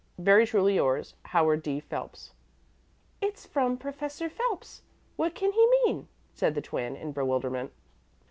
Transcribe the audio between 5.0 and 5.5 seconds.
what